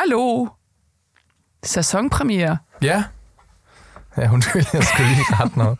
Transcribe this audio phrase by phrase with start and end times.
[0.00, 0.46] Hallo.
[1.62, 2.58] Sæsonpremiere.
[2.82, 3.04] Ja.
[4.16, 5.78] Ja, undskyld, jeg skulle lige rette noget.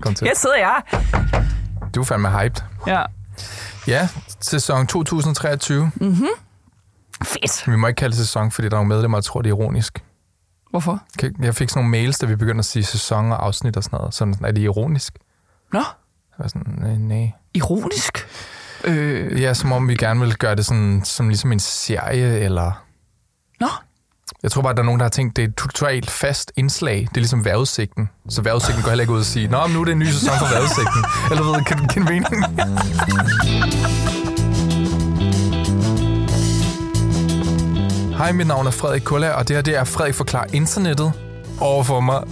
[0.00, 0.26] Kom til.
[0.26, 0.82] Her sidder jeg.
[1.94, 2.62] Du er fandme hyped.
[2.86, 3.02] Ja.
[3.86, 4.08] Ja,
[4.40, 5.90] sæson 2023.
[7.24, 7.68] Fedt.
[7.70, 9.54] Vi må ikke kalde det sæson, fordi der er nogle medlemmer, der tror, det er
[9.54, 10.04] ironisk.
[10.70, 11.02] Hvorfor?
[11.40, 13.96] Jeg fik sådan nogle mails, da vi begyndte at sige sæson og afsnit og sådan
[13.96, 14.14] noget.
[14.14, 15.18] Sådan, er det ironisk?
[15.72, 17.32] Nå, Så var jeg sådan, nej, nej.
[17.54, 18.26] ironisk.
[18.84, 22.84] Øh, Ja, som om vi gerne vil gøre det sådan, som ligesom en serie, eller...
[23.62, 23.68] nå,
[24.42, 26.96] Jeg tror bare, der er nogen, der har tænkt, det er et totalt fast indslag.
[27.00, 28.08] Det er ligesom vejrudsigten.
[28.28, 30.06] Så vejrudsigten går heller ikke ud og sige, Nå, men nu er det en ny
[30.06, 31.04] sæson for vejrudsigten.
[31.30, 32.44] Eller ved, kan, kan det mening?
[38.16, 41.12] Hej, mit navn er Frederik Kulla, og det her det er Frederik Forklar Internettet.
[41.60, 42.22] Overfor mig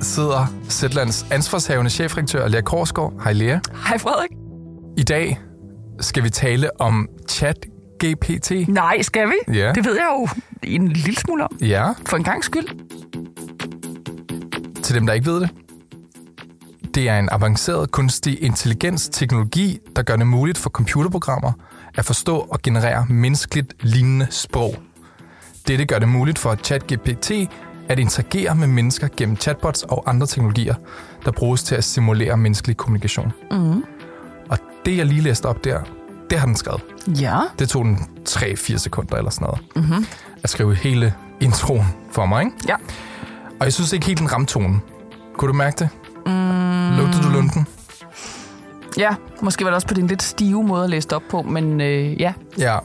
[0.00, 3.12] sidder Zetlands ansvarshavende chefredaktør Lea Korsgaard.
[3.24, 3.58] Hej Lea.
[3.88, 4.30] hej Frederik.
[4.96, 5.40] I dag
[6.00, 7.66] skal vi tale om chat
[8.04, 8.68] GPT.
[8.68, 9.54] Nej, skal vi?
[9.58, 9.72] Ja.
[9.72, 10.28] Det ved jeg jo
[10.62, 11.58] en lille smule om.
[11.60, 12.68] Ja, For en gang skyld.
[14.82, 15.50] til dem, der ikke ved det.
[16.94, 21.52] Det er en avanceret kunstig intelligens teknologi, der gør det muligt for computerprogrammer
[21.94, 24.74] at forstå og generere menneskeligt lignende sprog.
[25.68, 27.30] Dette gør det muligt for ChatGPT
[27.88, 30.74] at interagere med mennesker gennem chatbots og andre teknologier,
[31.24, 33.32] der bruges til at simulere menneskelig kommunikation.
[33.50, 33.84] Mm.
[34.48, 35.80] Og det, jeg lige læste op der,
[36.30, 36.82] det har den skrevet.
[37.20, 37.40] Ja.
[37.58, 39.60] Det tog den 3-4 sekunder eller sådan noget.
[39.76, 40.06] Mm-hmm.
[40.42, 42.56] At skrive hele introen for mig, ikke?
[42.68, 42.74] Ja.
[43.60, 44.82] Og jeg synes ikke helt, den ramte tonen.
[45.38, 45.88] Kunne du mærke det?
[46.26, 46.96] Mm.
[46.96, 47.66] Lugtede du lunden?
[48.96, 51.80] Ja, måske var det også på din lidt stive måde at læse op på, men
[51.80, 52.32] øh, ja.
[52.58, 52.78] Ja.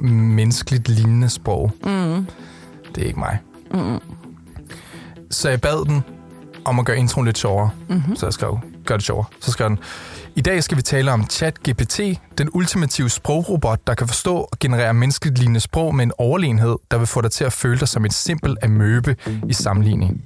[0.00, 1.72] Menneskeligt lignende sprog.
[1.84, 2.26] Mm.
[2.94, 3.38] Det er ikke mig.
[3.74, 3.98] Mm.
[5.30, 6.02] Så jeg bad den
[6.64, 7.70] om at gøre introen lidt sjovere.
[7.88, 8.16] Mm-hmm.
[8.16, 8.58] Så jeg skrev,
[8.88, 9.26] gør det sjovere.
[9.40, 9.78] Så skrev den,
[10.36, 12.00] i dag skal vi tale om ChatGPT,
[12.38, 16.98] den ultimative sprogrobot, der kan forstå og generere menneskeligt lignende sprog med en overlegenhed, der
[16.98, 19.16] vil få dig til at føle dig som et simpel amøbe
[19.48, 20.22] i sammenligning.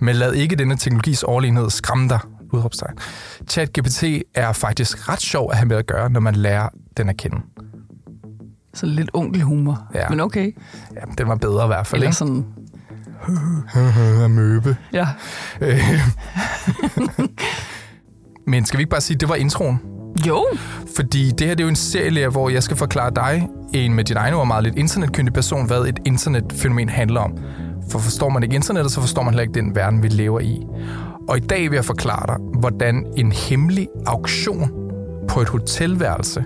[0.00, 2.18] Men lad ikke denne teknologis overlegenhed skræmme dig,
[2.52, 2.94] udråbstegn.
[3.48, 7.16] ChatGPT er faktisk ret sjov at have med at gøre, når man lærer den at
[7.16, 7.36] kende.
[8.74, 9.88] Så lidt onkelhumor.
[9.94, 10.08] Ja.
[10.08, 10.56] Men okay.
[10.94, 12.16] Ja, den var bedre i hvert fald, Eller ikke?
[12.16, 12.44] sådan,
[14.24, 14.76] Amøbe.
[14.92, 15.06] ja.
[18.46, 19.80] Men skal vi ikke bare sige, at det var introen?
[20.26, 20.44] Jo,
[20.96, 24.04] Fordi det her det er jo en serie, hvor jeg skal forklare dig, en med
[24.04, 27.38] din egen ord meget lidt internetkyndig person, hvad et internetfænomen handler om.
[27.90, 30.62] For forstår man ikke internettet, så forstår man heller ikke den verden, vi lever i.
[31.28, 34.70] Og i dag vil jeg forklare dig, hvordan en hemmelig auktion
[35.28, 36.44] på et hotelværelse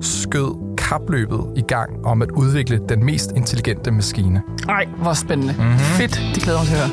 [0.00, 4.42] skød kapløbet i gang om at udvikle den mest intelligente maskine.
[4.68, 5.54] Ej, hvor spændende.
[5.58, 5.78] Mm-hmm.
[5.78, 6.90] Fedt, det glæder mig til at høre.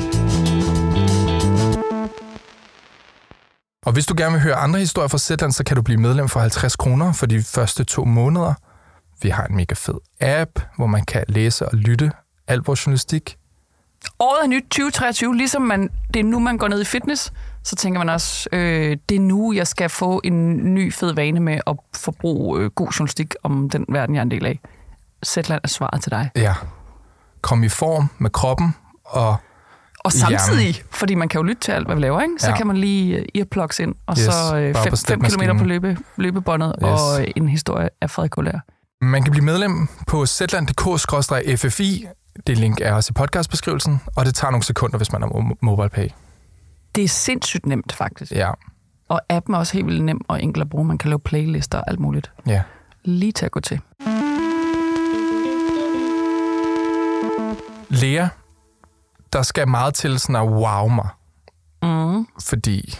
[3.85, 6.29] Og hvis du gerne vil høre andre historier fra Zetland, så kan du blive medlem
[6.29, 8.53] for 50 kroner for de første to måneder.
[9.21, 12.11] Vi har en mega fed app, hvor man kan læse og lytte
[12.47, 13.37] al vores journalistik.
[14.19, 17.33] Året er nyt 2023, ligesom man, det er nu, man går ned i fitness,
[17.63, 21.39] så tænker man også, øh, det er nu, jeg skal få en ny fed vane
[21.39, 24.59] med at forbruge øh, god journalistik om den verden, jeg er en del af.
[25.25, 26.29] Zetland er svaret til dig.
[26.35, 26.53] Ja.
[27.41, 28.75] Kom i form med kroppen
[29.05, 29.35] og
[29.99, 32.33] Og samtidig, fordi man kan jo lytte til alt, hvad vi laver, ikke?
[32.39, 32.57] så Ja.
[32.57, 35.49] kan man lige øh, earplugs ind, og Yes, så øh, bare på 5 stepmaskinen.
[35.55, 36.89] km på løbe, løbebåndet, Yes.
[37.01, 38.59] og øh, en historie af Frederik Kullær.
[39.01, 42.05] Man kan blive medlem på zland.dk-ffi.
[42.47, 45.57] Det link er også i podcastbeskrivelsen, og det tager nogle sekunder, hvis man har mo-
[45.61, 46.07] MobilePay.
[46.95, 48.31] Det er sindssygt nemt, faktisk.
[48.31, 48.51] Ja,
[49.09, 50.85] Og appen er også helt vildt nem og enkel at bruge.
[50.85, 52.31] Man kan lave playlister og alt muligt.
[52.47, 52.63] ja.
[53.03, 53.79] Lige til at gå til.
[57.89, 58.27] Lea,
[59.33, 61.09] der skal meget til sådan at wow mig,
[61.83, 62.27] Mm.
[62.43, 62.99] fordi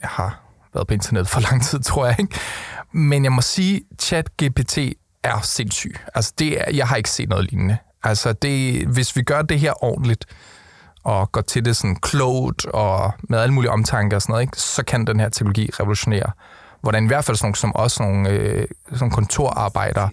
[0.00, 0.40] jeg har
[0.74, 2.16] været på internet for lang tid, tror jeg.
[2.20, 2.34] Ikke?
[2.92, 4.78] Men jeg må sige, chat GPT
[5.22, 5.96] er sindssyg.
[6.14, 7.76] Altså, det er, jeg har ikke set noget lignende.
[8.02, 10.26] Altså, det, hvis vi gør det her ordentligt,
[11.08, 14.60] og går til det sådan klogt, og med alle mulige omtanker og sådan noget, ikke?
[14.60, 16.30] så kan den her teknologi revolutionere,
[16.80, 20.10] hvordan i hvert fald sådan nogle, som os, nogle, øh, sådan kontorarbejdere,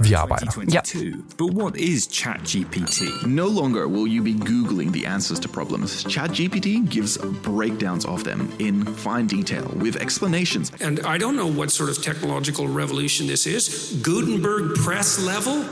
[0.00, 0.50] vi arbejder.
[0.50, 1.22] 2022.
[1.38, 3.02] But what is ChatGPT?
[3.26, 5.90] No longer will you be Googling the answers to problems.
[6.10, 10.72] ChatGPT gives breakdowns of them in fine detail with explanations.
[10.80, 13.62] And I don't know what sort of technological revolution this is.
[14.02, 15.64] Gutenberg press level?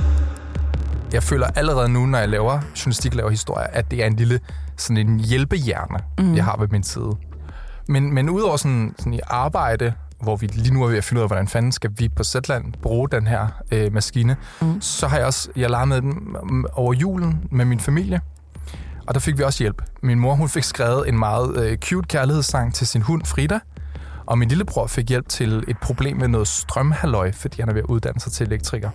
[1.13, 4.41] Jeg føler allerede nu, når jeg laver journalistik, laver historie, at det er en lille
[4.77, 6.35] sådan en hjælpehjerne, mm.
[6.35, 7.11] jeg har ved min side.
[7.89, 11.21] Men, men udover sådan, sådan i arbejde, hvor vi lige nu er ved at finde
[11.21, 14.81] ud af, hvordan fanden skal vi på Zetland bruge den her øh, maskine, mm.
[14.81, 18.21] så har jeg også, jeg med den mm, over julen med min familie,
[19.07, 19.83] og der fik vi også hjælp.
[20.03, 23.59] Min mor, hun fik skrevet en meget øh, cute kærlighedssang til sin hund Frida,
[24.27, 27.83] og min lillebror fik hjælp til et problem med noget strømhalløj, fordi han er ved
[27.83, 28.91] at uddanne sig til elektriker.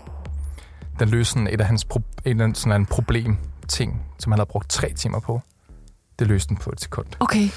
[0.99, 3.37] Den løste sådan et af hans pro- en, af- sådan en problem
[3.67, 5.41] ting, som han havde brugt tre timer på.
[6.19, 7.05] Det løste den på et sekund.
[7.19, 7.49] Okay,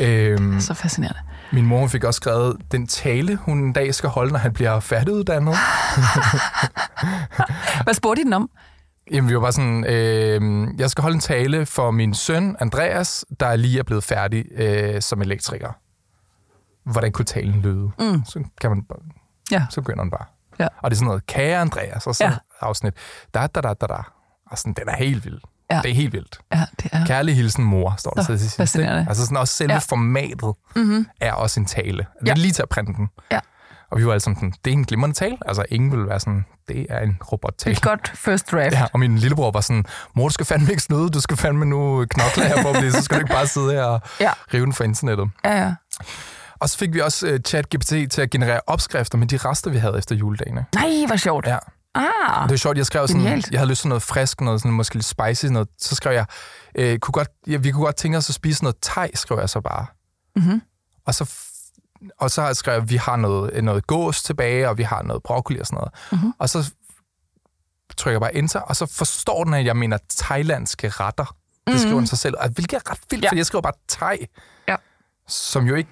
[0.00, 1.18] Øhm, så fascinerende.
[1.52, 4.80] min mor fik også skrevet den tale, hun en dag skal holde, når han bliver
[4.80, 5.54] færdiguddannet.
[7.84, 8.50] Hvad spurgte I den om?
[9.12, 13.24] Jamen, vi var bare sådan, øh, jeg skal holde en tale for min søn, Andreas,
[13.40, 15.72] der lige er blevet færdig øh, som elektriker.
[16.90, 17.90] Hvordan kunne talen lyde?
[17.98, 18.24] Mm.
[18.24, 18.98] Så kan man bare,
[19.50, 19.66] Ja.
[19.70, 20.24] så begynder den bare.
[20.58, 20.68] Ja.
[20.82, 22.30] Og det er sådan noget, kære Andreas, og så Ja.
[22.60, 22.94] Afsnit,
[23.34, 23.98] da, da, da, da, da.
[24.50, 25.38] Og sådan, den er helt vild.
[25.70, 25.80] Ja.
[25.82, 26.38] Det er helt vildt.
[26.54, 27.06] Ja, det er...
[27.06, 28.56] Kærlig hilsen mor, står der så til sidst.
[28.56, 29.06] fascinerende.
[29.08, 29.78] Altså sådan også selve Ja.
[29.78, 31.06] formatet mm-hmm.
[31.20, 31.98] er også en tale.
[31.98, 32.34] Det er Ja.
[32.34, 33.08] lige til at printe den.
[33.32, 33.40] Ja.
[33.90, 35.36] Og vi var alle sammen sådan, det er en glimrende tale.
[35.46, 37.72] Altså ingen vil være sådan, det er en robottale.
[37.76, 38.72] Et godt first draft.
[38.74, 39.84] Ja, og min lillebror var sådan,
[40.16, 42.92] mor, du skal fandme ikke snyde, du skal fandme nu knokle her for at blive,
[42.92, 44.30] så skal du ikke bare sidde her og Ja.
[44.54, 45.30] rive den fra internettet.
[45.44, 45.58] ja.
[45.64, 45.74] ja.
[46.60, 49.78] Og så fik vi også uh, ChatGPT til at generere opskrifter med de rester, vi
[49.78, 50.66] havde efter juledagene.
[50.74, 51.46] Nej, hvor sjovt.
[51.46, 51.58] Ja.
[51.98, 53.50] Ah, Det var sjovt, jeg skrev sådan, Genialt.
[53.50, 56.26] jeg havde lyst til noget frisk, noget sådan, måske lidt spicy, noget, så skrev jeg,
[56.74, 59.48] øh, kunne godt, ja, vi kunne godt tænke os at spise noget thai, skrev jeg
[59.50, 59.86] så bare.
[60.36, 60.62] Mhm.
[61.06, 61.32] Og så
[62.18, 65.22] og så skrev jeg, at vi har noget, noget gås tilbage, og vi har noget
[65.22, 65.92] broccoli og sådan noget.
[66.22, 66.32] Mhm.
[66.38, 66.72] Og så
[67.96, 71.36] trykker jeg bare enter, og så forstår den, at jeg mener thailandske retter.
[71.66, 72.34] Det skriver den sig selv.
[72.38, 73.28] Og hvilket er ret vildt, ja.
[73.30, 74.26] fordi jeg skriver bare thai,
[74.68, 74.76] Ja.
[75.28, 75.90] som jo ikke...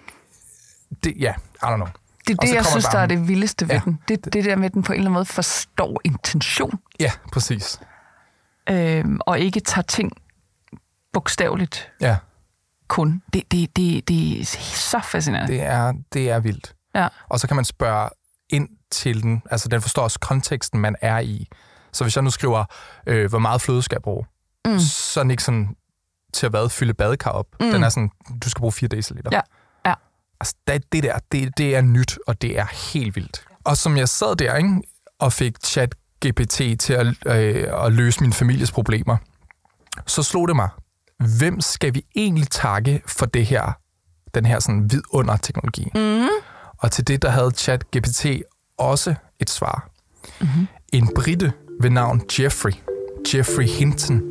[1.05, 1.89] Det, ja, I don't know.
[2.27, 3.81] Det er det, jeg synes, der er det vildeste ved Ja.
[3.85, 3.99] den.
[4.09, 7.81] Det, det der med, at den på en eller anden måde forstår intention, Ja, præcis.
[8.71, 10.13] øhm, og ikke tager ting
[11.13, 12.17] bogstaveligt Ja,
[12.89, 13.23] kun.
[13.33, 14.45] Det, det, det, det er
[14.75, 15.53] så fascinerende.
[15.53, 16.75] det er, det er vildt.
[16.95, 17.09] Ja.
[17.29, 18.11] Og så kan man spørge
[18.51, 19.43] ind til den.
[19.51, 21.49] Altså, den forstår også konteksten, man er i.
[21.93, 22.65] Så hvis jeg nu skriver,
[23.07, 24.25] øh, hvor meget fløde skal jeg bruge,
[24.67, 24.79] mm.
[24.79, 25.77] så er den ikke sådan
[26.33, 27.47] til at hvad, fylde badekar op.
[27.61, 27.71] Mm.
[27.71, 28.11] Den er sådan,
[28.43, 29.01] du skal bruge 4 dl.
[29.33, 29.41] Ja.
[30.41, 33.45] Altså, det, det der, det, det er nyt, og det er helt vildt.
[33.65, 34.83] Og som jeg sad der, ikke,
[35.19, 35.95] og fik chat
[36.27, 39.17] GPT til at, øh, at løse min families problemer,
[40.07, 40.69] så slog det mig,
[41.39, 43.73] hvem skal vi egentlig takke for det her,
[44.35, 45.91] den her sådan vidunder teknologi?
[45.95, 46.29] Mm.
[46.79, 48.27] Og til det, der havde chat GPT
[48.79, 49.91] også et svar.
[50.41, 50.67] Mm-hmm.
[50.93, 52.73] En brite ved navn Jeffrey,
[53.35, 54.23] Jeffrey Hinton,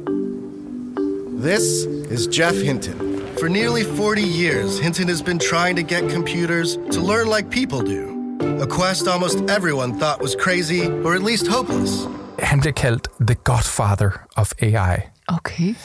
[1.42, 3.15] This is Jeff Hinton.
[3.40, 7.82] For nearly 40 years, Hinton has been trying to get computers to learn like people
[7.96, 8.04] do.
[8.62, 12.08] A quest almost everyone thought was crazy, or at least hopeless.
[12.40, 14.98] han bliver kaldt The Godfather of AI.
[15.28, 15.76] Okay.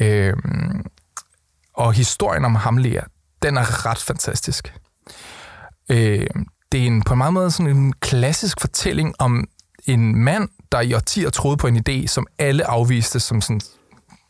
[0.00, 0.84] Øhm,
[1.74, 3.04] og historien om Hamler,
[3.42, 4.74] den er ret fantastisk.
[5.88, 9.44] Øhm, det er en, på en meget måde sådan en klassisk fortælling om
[9.86, 13.60] en mand, der i årtier troede på en idé, som alle afviste som sådan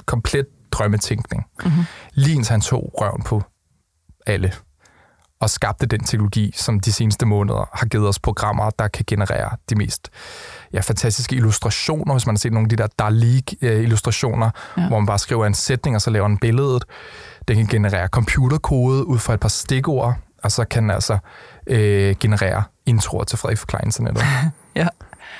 [0.07, 1.45] komplet drømmetænkning.
[1.65, 1.85] Mm-hmm.
[2.13, 3.43] Lige indtil han tog røven på
[4.27, 4.53] alle
[5.41, 9.57] og skabte den teknologi, som de seneste måneder har givet os programmer, der kan generere
[9.71, 10.09] de mest
[10.73, 14.89] ja, fantastiske illustrationer, hvis man har set nogle af de der Dali-illustrationer, ja.
[14.89, 16.85] hvor man bare skriver en sætning, og så laver den billedet.
[17.49, 21.19] Den kan generere computerkode ud fra et par stikord, og så kan den altså
[21.67, 24.25] øh, generere introer til Frederik Forklare Internettet.
[24.75, 24.89] Ja.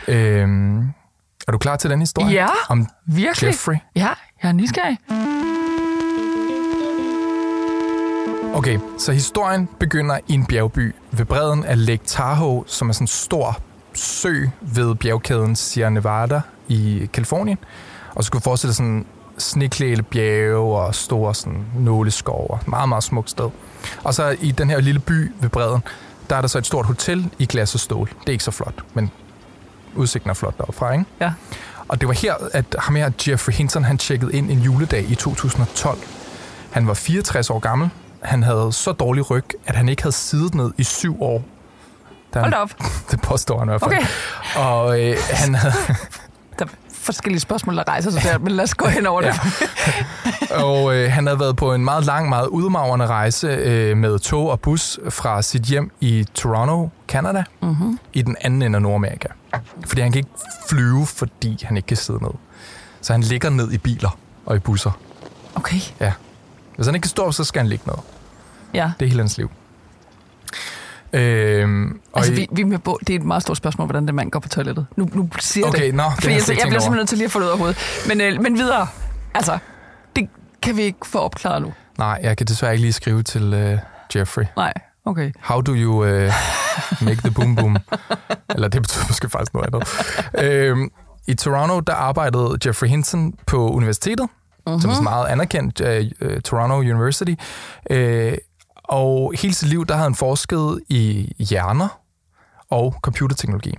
[0.09, 0.93] øhm,
[1.49, 2.33] er du klar til den historie?
[2.33, 3.49] Ja, Om virkelig.
[3.49, 3.77] Jeffrey?
[3.97, 4.09] Ja,
[4.43, 4.99] jeg er nysgerrig.
[8.55, 13.03] Okay, så historien begynder i en bjergby ved bredden af Lake Tahoe, som er sådan
[13.03, 13.59] en stor
[13.95, 17.59] sø ved bjergkæden Sierra Nevada i Kalifornien.
[18.15, 19.07] Og så skulle forestille sådan
[19.39, 23.51] sneklæle bjerge og store sådan nåleskov og et meget, meget smukt sted.
[24.05, 25.83] Og så i den her lille by ved bredden,
[26.31, 28.09] der er der så et stort hotel i glas og stål.
[28.09, 29.11] Det er ikke så flot, men
[29.97, 31.05] udsigten er flot deroppe fra, ikke?
[31.21, 31.33] Ja.
[31.91, 35.15] Og det var her, at ham her, Jeffrey Hinton, han tjekkede ind en juledag i
[35.15, 35.99] 2012.
[36.71, 37.91] Han var 64 år gammel.
[38.23, 41.45] Han havde så dårlig ryg, at han ikke havde siddet ned i syv år.
[42.35, 42.71] Da Hold op.
[43.11, 43.93] Det påstår han i hvert fald.
[43.93, 44.07] Okay.
[44.57, 45.95] Og øh, han havde, Der
[47.01, 49.33] forskellige spørgsmål, der rejser sig der, men lad os gå hen over det.
[50.65, 54.51] og øh, han havde været på en meget lang, meget udmagrende rejse øh, med tog
[54.51, 57.99] og bus fra sit hjem i Toronto, Canada, mm-hmm.
[58.13, 59.29] i den anden ende af Nordamerika.
[59.87, 60.31] Fordi han kan ikke
[60.69, 62.33] flyve, fordi han ikke kan sidde ned.
[63.01, 64.91] Så han ligger ned i biler og i busser.
[65.55, 66.13] Okay, Ja.
[66.77, 67.97] Hvis han ikke kan stå op, så skal han ligge ned.
[68.75, 68.93] ja.
[69.01, 69.51] Det er hele hans liv.
[71.13, 74.07] Øhm, og Altså, vi, vi er med på, det er et meget stort spørgsmål, hvordan
[74.07, 74.87] den mand går på toilettet.
[74.97, 75.95] Nu, nu siger Okay, det.
[75.95, 77.51] nå, har Fordi jeg jeg, jeg, bliver simpelthen nødt til lige at få det ud
[77.51, 77.77] af hovedet.
[78.09, 78.87] Men, øh, men videre.
[79.35, 79.59] Altså,
[80.17, 80.29] det
[80.63, 81.73] kan vi ikke få opklaret nu.
[81.99, 83.79] Nej, jeg kan desværre ikke lige skrive til øh,
[84.17, 84.45] Jeffrey.
[84.57, 84.73] Nej,
[85.05, 85.33] okay.
[85.41, 86.33] How do you uh,
[87.01, 87.77] make the boom boom?
[88.55, 89.89] Eller det betyder måske faktisk noget andet.
[90.45, 90.91] øhm,
[91.27, 94.81] I Toronto, der arbejdede Jeffrey Hinton på universitetet, uh-huh.
[94.81, 97.35] som er sådan meget anerkendt, uh, uh, Toronto University.
[97.91, 97.97] Uh,
[98.91, 102.01] og hele sit liv, der havde han forsket i hjerner
[102.71, 103.75] og computerteknologi.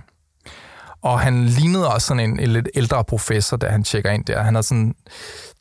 [1.02, 4.42] Og han lignede også sådan en, en lidt ældre professor, da han tjekker ind der.
[4.42, 4.94] Han har sådan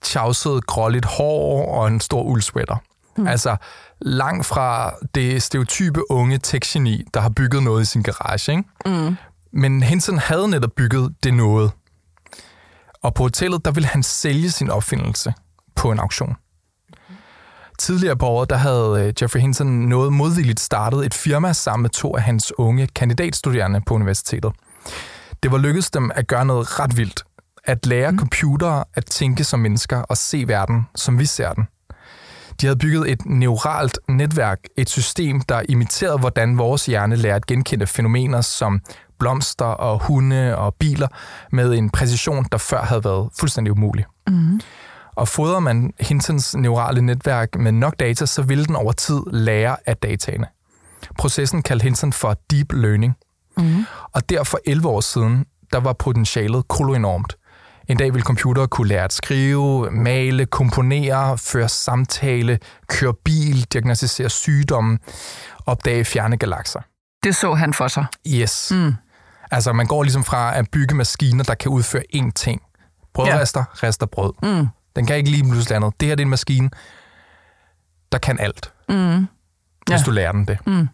[0.02, 2.76] tjavset gråligt hår og en stor uldsweater.
[3.18, 3.28] Mm.
[3.28, 3.56] Altså
[4.02, 6.78] langt fra det stereotype unge tech
[7.14, 8.52] der har bygget noget i sin garage.
[8.52, 8.64] Ikke?
[8.86, 9.18] Mm.
[9.54, 11.72] Men Henson havde netop bygget det noget.
[13.04, 15.34] Og på hotellet, der ville han sælge sin opfindelse
[15.76, 16.36] på en auktion.
[17.82, 21.90] Tidligere på året, der havde øh, Jeffrey Hinton noget modvilligt startet et firma sammen med
[21.90, 24.52] to af hans unge kandidatstuderende på universitetet.
[25.44, 27.24] Det var lykkedes dem at gøre noget ret vildt.
[27.64, 28.18] At lære mm.
[28.18, 31.64] computere at tænke som mennesker og se verden, som vi ser den.
[32.62, 37.46] De havde bygget et neuralt netværk, et system, der imiterede, hvordan vores hjerne lærer at
[37.46, 38.80] genkende fænomener som
[39.20, 41.08] blomster og hunde og biler
[41.52, 44.06] med en præcision, der før havde været fuldstændig umulig.
[44.28, 44.62] Mm.
[45.22, 49.78] Og fodrer man Hintons neurale netværk med nok data, så vil den over tid lære
[49.86, 50.48] af dataene.
[51.18, 53.14] Processen kaldte Hinton for deep learning.
[53.58, 53.86] Mm.
[54.12, 57.38] Og derfor 11 år siden, der var potentialet koloenormt.
[57.88, 64.30] En dag vil computere kunne lære at skrive, male, komponere, føre samtale, køre bil, diagnostisere
[64.30, 65.00] sygdomme,
[65.66, 66.80] opdage fjerne galakser.
[67.24, 68.06] Det så han for sig.
[68.28, 68.72] Yes.
[68.76, 68.94] Mm.
[69.52, 72.62] Altså, man går ligesom fra at bygge maskiner, der kan udføre én ting.
[73.14, 73.88] Brødrester, ja.
[73.88, 74.34] rester brød.
[74.44, 74.68] Mm.
[74.96, 75.94] Den kan ikke lige pludselig andet.
[76.00, 76.70] Det her det er en maskine,
[78.12, 78.74] der kan alt.
[78.90, 79.28] Mm.
[79.88, 80.04] Hvis ja.
[80.06, 80.68] du lærer den det.
[80.68, 80.88] Mm.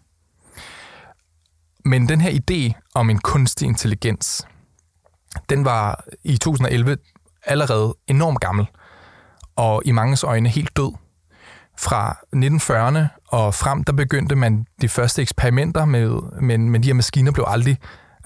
[1.84, 4.46] Men den her idé om en kunstig intelligens,
[5.48, 6.96] den var i 2011
[7.44, 8.66] allerede enormt gammel,
[9.56, 10.92] og i manges øjne helt død.
[11.78, 16.94] Fra 1940'erne og frem, der begyndte man de første eksperimenter med, men, men de her
[16.94, 17.78] maskiner blev aldrig,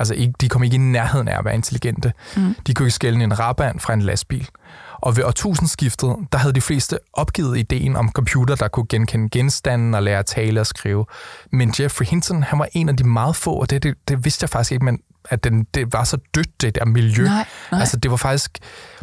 [0.03, 2.13] altså ikke, de kom ikke i nærheden af at være intelligente.
[2.37, 2.55] Mm.
[2.67, 4.49] De kunne ikke skælne en raband fra en lastbil.
[4.93, 9.95] Og ved årtusindskiftet, der havde de fleste opgivet ideen om computer, der kunne genkende genstanden
[9.95, 11.07] og lære at tale og skrive.
[11.53, 14.45] Men Jeffrey Hinton, han var en af de meget få, og det, det, det vidste
[14.45, 14.99] jeg faktisk ikke, men
[15.31, 17.25] at den, det var så dødt, det der miljø.
[17.25, 17.81] Nej, nej.
[17.81, 18.59] Altså, det var faktisk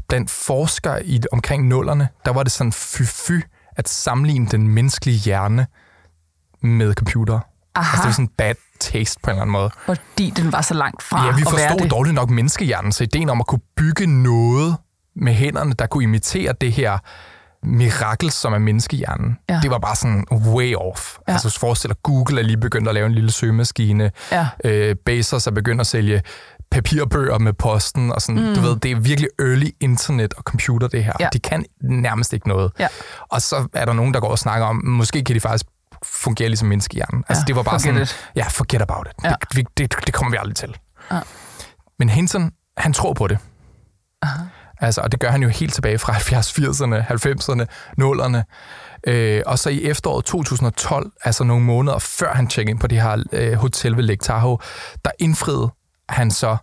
[0.10, 3.41] blandt forskere i, omkring nullerne, der var det sådan fy-fy
[3.75, 5.68] at sammenligne den menneskelige hjerne
[6.62, 7.39] med computer.
[7.75, 7.91] Aha.
[7.91, 9.70] Altså, det var sådan bad taste på en eller anden måde.
[9.86, 13.40] Fordi den var så langt fra Ja, vi forstod dårligt nok menneskehjernen, så ideen om
[13.40, 14.78] at kunne bygge noget
[15.16, 16.98] med hænderne, der kunne imitere det her
[17.64, 19.38] mirakel, som er menneskehjernen.
[19.50, 19.60] Ja.
[19.64, 21.18] Det var bare sådan way off.
[21.28, 21.34] Ja.
[21.34, 24.12] Altså forestil dig, Google er lige begyndt at lave en lille søgemaskine.
[24.32, 24.48] Ja.
[24.64, 26.22] Øh, Bezos er begyndt at sælge
[26.72, 28.56] papirbøger med posten, og sådan, mm.
[28.56, 31.14] du ved, det er virkelig early internet og computer, det her.
[31.20, 31.30] Ja.
[31.34, 32.72] De kan nærmest ikke noget.
[32.80, 32.88] Ja.
[33.30, 35.66] Og så er der nogen, der går og snakker om, måske kan de faktisk
[36.03, 37.24] fungere ligesom menneskehjernen.
[37.29, 38.15] Altså, ja, det var bare sådan, it.
[38.36, 39.24] ja, forget about it.
[39.24, 39.34] Ja.
[39.56, 40.77] Det, det, det kommer vi aldrig til.
[41.12, 41.20] Ja.
[42.00, 43.38] Men Hinton, han tror på det.
[44.22, 44.44] Aha.
[44.82, 47.65] Altså, og det gør han jo helt tilbage fra 70'erne, 80'erne, 90'erne,
[48.01, 48.44] 0'erne.
[49.08, 53.01] Øh, og så i efteråret 2012, altså nogle måneder før han tjekkede ind på det
[53.01, 54.58] her øh, hotel ved Lake Tahoe,
[55.06, 55.70] der indfriede
[56.10, 56.58] han så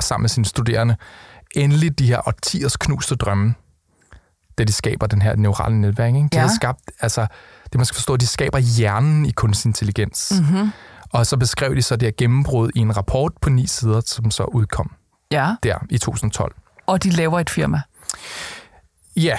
[0.00, 0.96] sammen med sine studerende
[1.54, 3.54] endelig de her årtiers knuste drømme,
[4.58, 6.14] da de skaber den her neurale netværk.
[6.14, 6.28] Ikke?
[6.32, 6.40] De ja.
[6.40, 7.26] har skabt, altså,
[7.72, 10.32] det man skal forstå, de skaber hjernen i kunstig intelligens.
[10.40, 10.70] Mm-hmm.
[11.12, 14.30] Og så beskrev de så det her gennembrud i en rapport på ni sider, som
[14.30, 14.90] så udkom
[15.30, 15.54] ja.
[15.62, 16.54] der i 2012
[16.86, 17.82] og de laver et firma.
[19.16, 19.38] Ja,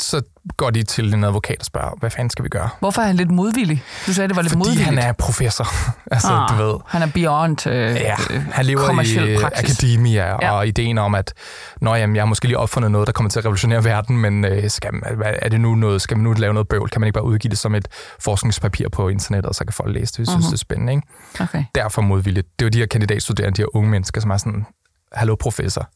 [0.00, 0.22] så
[0.56, 2.68] går de til en advokat og spørger, hvad fanden skal vi gøre?
[2.80, 3.82] Hvorfor er han lidt modvillig?
[4.06, 4.84] Du sagde, det var lidt Fordi modvilligt.
[4.84, 5.66] han er professor.
[6.14, 6.74] altså, ah, du ved.
[6.86, 8.16] Han er beyond øh, ja,
[8.52, 9.80] han lever i øh, praksis.
[9.80, 10.52] akademia, ja.
[10.52, 11.34] og ideen om, at
[11.80, 14.44] Nå, jamen, jeg har måske lige opfundet noget, der kommer til at revolutionere verden, men
[14.44, 14.90] øh, skal,
[15.22, 16.90] er det nu noget, skal man nu lave noget bøvl?
[16.90, 17.88] Kan man ikke bare udgive det som et
[18.20, 20.18] forskningspapir på internettet, og så kan folk læse det?
[20.18, 20.48] Jeg synes, uh-huh.
[20.48, 20.92] det er spændende.
[20.92, 21.06] Ikke?
[21.40, 21.64] Okay.
[21.74, 22.46] Derfor modvilligt.
[22.58, 24.66] Det er jo de her kandidatstuderende, de her unge mennesker, som er sådan,
[25.12, 25.88] hallo professor,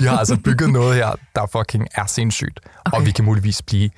[0.00, 2.98] vi har altså bygget noget her, der fucking er sindssygt, okay.
[2.98, 3.90] og vi kan muligvis blive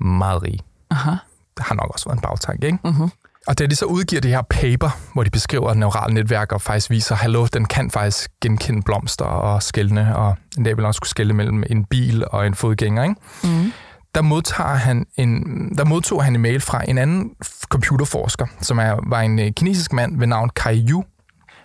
[0.00, 0.60] meget rige.
[0.90, 1.10] Aha.
[1.56, 2.78] Det har nok også været en bagtanke, ikke?
[2.84, 3.08] Uh-huh.
[3.46, 6.90] Og da de så udgiver det her paper, hvor de beskriver neurale netværk og faktisk
[6.90, 11.08] viser, hallo, den kan faktisk genkende blomster og skældne, og en dag vil også kunne
[11.08, 13.14] skælde mellem en bil og en fodgænger, ikke?
[13.44, 13.72] Mm.
[14.14, 15.42] Der, modtager han en,
[15.78, 17.30] der modtog han en mail fra en anden
[17.64, 21.04] computerforsker, som er, var en øh, kinesisk mand ved navn Kai Yu,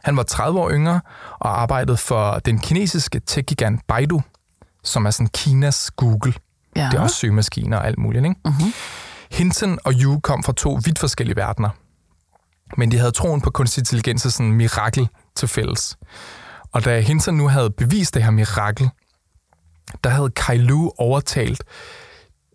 [0.03, 1.01] han var 30 år yngre
[1.39, 4.22] og arbejdede for den kinesiske tech-gigant Baidu,
[4.83, 6.33] som er sådan Kinas Google.
[6.75, 6.89] Ja.
[6.91, 8.25] Det er også søgemaskiner og alt muligt.
[8.25, 8.36] Ikke?
[8.48, 8.74] Uh-huh.
[9.31, 11.69] Hinton og Yu kom fra to vidt forskellige verdener.
[12.77, 15.98] Men de havde troen på kunstig intelligens sådan en mirakel til fælles.
[16.72, 18.89] Og da Hinton nu havde bevist det her mirakel,
[20.03, 21.63] der havde Kai Lu overtalt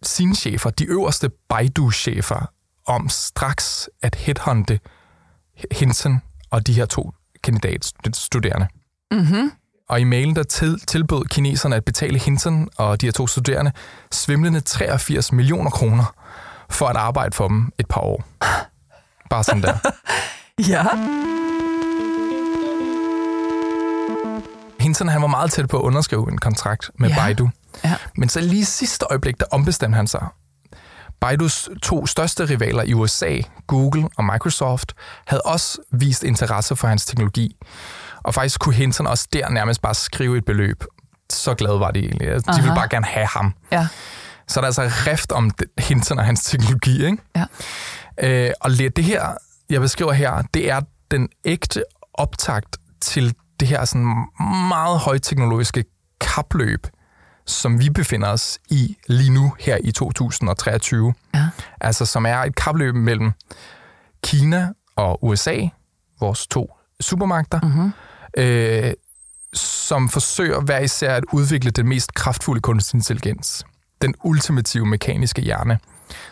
[0.02, 2.50] sine chefer, de øverste Baidu-chefer,
[2.86, 4.80] om straks at headhunte
[5.72, 7.12] Hinton og de her to
[7.44, 8.66] kandidatstuderende.
[9.10, 9.52] Mm-hmm.
[9.88, 13.72] Og i mailen der til, tilbød kineserne at betale Hinton og de her to studerende
[14.12, 16.14] svimlende 83 millioner kroner
[16.70, 18.24] for at arbejde for dem et par år.
[19.30, 19.78] Bare sådan der.
[20.72, 20.84] ja.
[24.80, 27.16] Hinton han var meget tæt på at underskrive en kontrakt med Ja.
[27.16, 27.50] Baidu.
[27.84, 27.94] Ja.
[28.16, 30.26] Men så lige sidste øjeblik, der ombestemte han sig.
[31.20, 34.94] Baidus to største rivaler i USA, Google og Microsoft,
[35.26, 37.56] havde også vist interesse for hans teknologi.
[38.22, 40.84] Og faktisk kunne Hinton også der nærmest bare skrive et beløb.
[41.32, 42.28] Så glade var de egentlig.
[42.28, 42.74] De ville Aha.
[42.74, 43.54] bare gerne have ham.
[43.72, 43.88] Ja.
[44.48, 47.04] Så er der altså rift om Hinton og hans teknologi.
[47.04, 47.18] Ikke?
[47.36, 47.44] Ja.
[48.22, 49.26] Øh, og det her,
[49.70, 51.84] jeg beskriver her, det er den ægte
[52.14, 54.26] optakt til det her sådan
[54.68, 55.84] meget højteknologiske
[56.20, 56.86] kapløb,
[57.48, 61.14] som vi befinder os i lige nu her i 2023.
[61.34, 61.48] Ja.
[61.80, 63.32] Altså som er et kapløb mellem
[64.24, 65.56] Kina og USA,
[66.20, 67.92] vores to supermagter, mm-hmm.
[68.36, 68.92] øh,
[69.54, 73.64] som forsøger hver især at udvikle den mest kraftfulde kunstig intelligens.
[74.02, 75.78] Den ultimative mekaniske hjerne,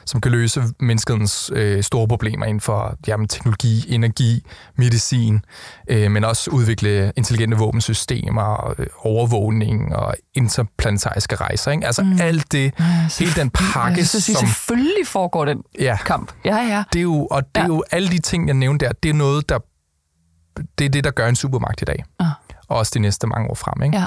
[0.04, 5.40] som kan løse menneskets øh, store problemer inden for jamen, teknologi, energi, medicin,
[5.88, 11.70] øh, men også udvikle intelligente våbensystemer, øh, overvågning og interplanetariske rejser.
[11.70, 11.86] Ikke?
[11.86, 12.18] Altså mm.
[12.20, 12.74] alt det,
[13.18, 14.34] hele den pakke, Jeg synes, som...
[14.46, 16.32] selvfølgelig foregår den Ja, kamp.
[16.44, 16.84] Ja, ja.
[16.92, 17.66] det er jo, og det er Ja.
[17.66, 19.58] jo alle de ting, jeg nævnte der, det er noget, der
[20.78, 22.04] det er det, der gør en supermagt i dag.
[22.18, 22.26] Ah.
[22.68, 23.82] Og også de næste mange år frem.
[23.82, 23.98] Ikke?
[23.98, 24.06] Ja.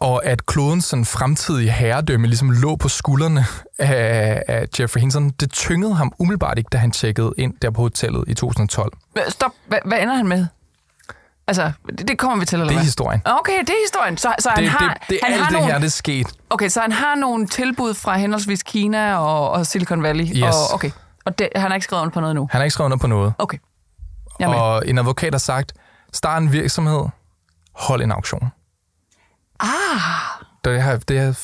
[0.00, 3.44] Og at klodens sådan, fremtidige herredømme ligesom lå på skuldrene
[3.78, 7.82] af, af Jeffrey Hinton, det tyngede ham umiddelbart ikke, da han tjekkede ind der på
[7.82, 8.92] hotellet i 2012.
[9.18, 9.50] Hva- Stop.
[9.66, 10.46] Hvad, hvad ender han med?
[11.46, 12.84] Altså, det, det kommer vi til, eller Det er hvad?
[12.84, 13.22] historien.
[13.24, 14.16] Okay, det er historien.
[14.16, 15.90] Så, så han Det, har, det, det, han alt har det nogle, her, det er
[15.90, 16.26] sket.
[16.50, 20.24] Okay, så han har nogle tilbud fra henholdsvis Kina og, og Silicon Valley.
[20.24, 20.42] Yes.
[20.42, 20.90] Og, okay.
[21.24, 22.48] Og det, han har ikke skrevet under på noget nu?
[22.50, 23.32] Han har ikke skrevet under på noget.
[23.38, 23.58] Okay.
[24.40, 24.48] Med.
[24.48, 25.72] Og en advokat har sagt,
[26.12, 27.02] start en virksomhed,
[27.74, 28.52] hold en auktion.
[29.60, 30.00] Ah.
[30.64, 31.36] Det har, det har,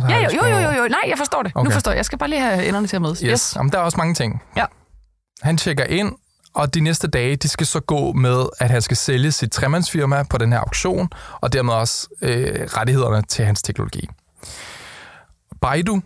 [0.00, 0.88] har Ja, jo, jo, jo, jo, jo.
[0.88, 1.52] Nej, jeg forstår det.
[1.54, 1.64] Okay.
[1.64, 1.96] Nu forstår jeg.
[1.96, 3.20] Jeg skal bare lige have enderne til at mødes.
[3.20, 3.30] Yes.
[3.30, 3.56] yes.
[3.56, 4.42] Jamen, der er også mange ting.
[4.56, 4.64] Ja.
[5.42, 6.12] Han tjekker ind,
[6.54, 10.22] og de næste dage, de skal så gå med, at han skal sælge sit tremandsfirma
[10.22, 11.08] på den her auktion,
[11.40, 14.08] og dermed også øh, rettighederne til hans teknologi.
[15.62, 16.02] Baidu,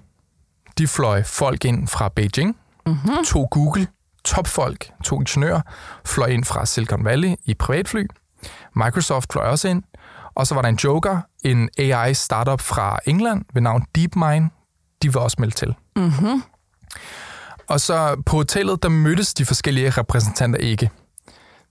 [0.79, 3.25] de fløj folk ind fra Beijing, mm-hmm.
[3.27, 3.87] to Google,
[4.25, 5.61] topfolk, to ingeniører,
[6.05, 8.07] fløj ind fra Silicon Valley i privatfly.
[8.77, 9.83] Microsoft fløj også ind,
[10.37, 14.51] og så var der en joker, en AI-startup fra England ved navn DeepMind,
[15.03, 15.75] de var også meldt til.
[17.69, 20.91] Og så på hotellet, der mødtes de forskellige repræsentanter ikke.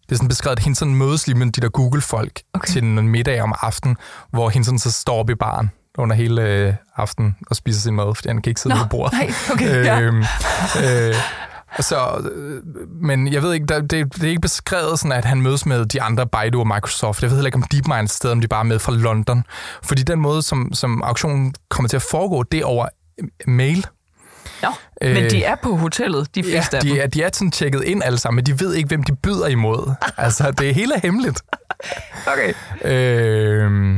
[0.09, 2.67] Det er sådan beskrevet, at Hinton mødes lige med de der Google-folk Okay.
[2.73, 3.97] til en middag om aftenen,
[4.29, 8.15] hvor Hinton så står op i baren under hele øh, aftenen og spiser sin mad,
[8.15, 9.13] fordi han kan ikke sidde Nå, ved bordet.
[9.13, 9.99] nej, okay, ja.
[10.01, 10.23] øhm,
[10.83, 11.15] øh,
[11.79, 12.61] så, øh,
[13.01, 15.85] men jeg ved ikke, der, det, det er ikke beskrevet sådan, at han mødes med
[15.85, 17.21] de andre, Baidu og Microsoft.
[17.21, 19.43] Jeg ved heller ikke, om DeepMind sted, om de bare er med fra London.
[19.83, 22.87] Fordi den måde, som, som auktionen kommer til at foregå, det er over
[23.21, 23.87] øh, mail.
[24.61, 24.69] Nå,
[25.01, 26.91] Øh, men de er på hotellet, de Ja, fleste af dem.
[26.91, 29.15] de er, de er sådan tjekket ind alle sammen, men de ved ikke, hvem de
[29.15, 29.93] byder imod.
[30.17, 31.41] altså, det er hele hemmeligt.
[32.33, 32.53] Okay.
[32.85, 33.95] Øh,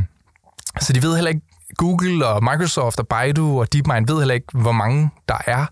[0.80, 1.42] så de ved heller ikke,
[1.78, 5.66] Google og Microsoft og Baidu og DeepMind ved heller ikke, hvor mange der er,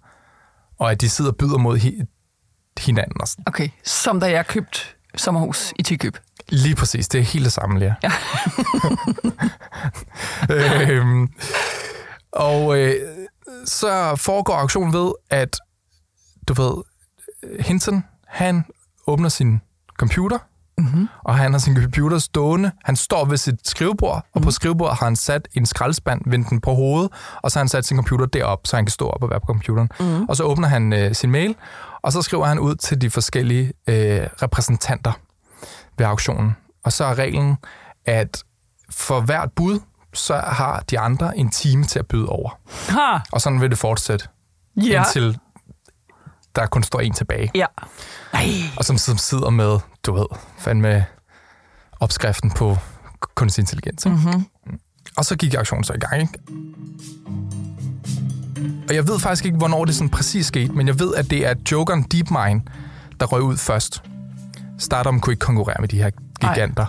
[0.79, 2.01] og at de sidder og byder mod hi-
[2.79, 3.21] hinanden.
[3.21, 3.43] Og sådan.
[3.47, 4.79] Okay, som da jeg købte
[5.15, 6.17] sommerhus i Tikøb.
[6.49, 7.93] Lige præcis, det er helt det samme, Lea.
[8.03, 8.11] Ja.
[10.93, 11.27] øhm,
[12.31, 12.95] og øh,
[13.65, 15.57] så foregår auktionen ved, at
[16.47, 16.83] du ved,
[17.59, 18.65] Hinton, han
[19.07, 19.61] åbner sin
[19.97, 20.37] computer,
[20.77, 21.07] mm-hmm.
[21.23, 22.71] og han har sin computer stående.
[22.83, 24.43] Han står ved sit skrivebord, og Mhm.
[24.43, 27.11] på skrivebordet har han sat en skraldespand, vendt den på hovedet,
[27.43, 29.39] og så har han sat sin computer derop, så han kan stå op og være
[29.39, 29.89] på computeren.
[29.99, 30.09] Mhm.
[30.09, 30.29] Mm-hmm.
[30.29, 31.55] Og så åbner han øh, sin mail,
[32.03, 35.11] og så skriver han ud til de forskellige øh, repræsentanter
[35.97, 36.55] ved auktionen.
[36.85, 37.57] Og så er reglen,
[38.05, 38.43] at
[38.89, 39.79] for hvert bud,
[40.13, 42.49] så har de andre en time til at byde over.
[42.89, 43.19] Ha!
[43.31, 44.25] Og sådan vil det fortsætte,
[44.77, 44.97] Ja.
[44.99, 45.37] indtil
[46.55, 47.51] der kun står en tilbage.
[47.55, 47.65] Ja.
[48.33, 48.45] Nej.
[48.77, 50.25] Og som, som sidder med, du ved,
[50.57, 51.05] fandme
[51.99, 52.77] opskriften på
[53.35, 54.05] kunstig intelligens.
[54.05, 54.17] Ikke?
[54.17, 54.45] Mm-hmm.
[55.17, 56.21] Og så gik auktionen så i gang.
[56.21, 56.39] Ikke?
[58.89, 61.47] Og jeg ved faktisk ikke, hvornår det sådan præcis skete, men jeg ved, at det
[61.47, 62.61] er Jokeren DeepMind,
[63.19, 64.03] der røg ud først.
[64.77, 66.09] Startup kunne ikke konkurrere med de her
[66.41, 66.85] giganter.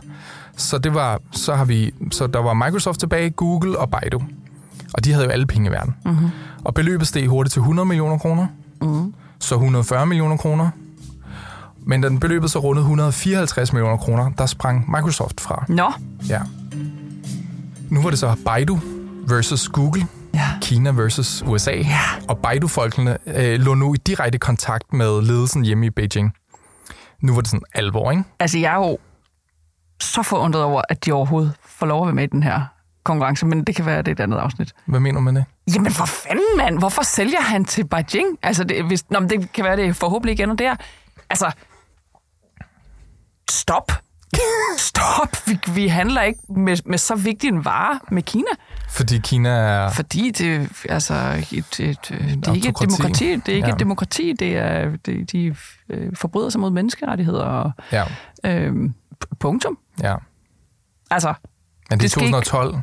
[0.56, 4.22] Så det var, så har vi, så der var Microsoft tilbage, Google og Baidu.
[4.94, 5.94] Og de havde jo alle penge i verden.
[6.04, 6.30] Mm-hmm.
[6.64, 8.46] Og beløbet steg hurtigt til 100 millioner kroner.
[8.80, 9.14] Mm-hmm.
[9.44, 10.70] Så 140 millioner kroner.
[11.86, 15.64] Men da den beløbet så rundede 154 millioner kroner, der sprang Microsoft fra.
[15.68, 15.92] Nå.
[16.28, 16.40] Ja.
[17.90, 18.78] Nu var det så Baidu
[19.28, 20.06] versus Google.
[20.34, 20.48] Ja.
[20.62, 21.70] Kina versus USA.
[21.70, 22.00] Ja.
[22.28, 26.34] Og Baidu-folkene øh, lå nu i direkte kontakt med ledelsen hjemme i Beijing.
[27.20, 28.24] Nu var det sådan alvor, ikke?
[28.40, 28.98] Altså, jeg er jo
[30.00, 32.73] så forundret over, at de overhovedet får lov at være med i den her
[33.04, 34.74] konkurrence, men det kan være, det er et andet afsnit.
[34.86, 35.44] Hvad mener med det?
[35.74, 36.78] Jamen for fanden, mand.
[36.78, 38.38] Hvorfor sælger han til Beijing?
[38.42, 40.74] Altså, det, hvis, nå, men det kan være, det er forhåbentlig igen og der.
[41.30, 41.50] Altså,
[43.50, 43.92] stop.
[44.78, 45.36] Stop!
[45.46, 48.48] Vi, vi handler ikke med, med så vigtig en vare med Kina.
[48.90, 49.90] Fordi Kina er...
[49.90, 51.14] Fordi det, altså,
[51.52, 53.36] et, et, et, det er ikke et demokrati.
[53.36, 53.74] Det er ikke Ja.
[53.74, 54.32] et demokrati.
[54.32, 55.56] Det er, det, de
[55.88, 57.44] øh, forbryder sig mod menneskerettigheder.
[57.44, 58.04] Og, Ja,
[58.44, 58.72] øh,
[59.40, 59.78] punktum.
[60.02, 60.14] ja.
[61.10, 61.28] Altså,
[61.90, 62.80] Men det, Det er skal ikke- 2012.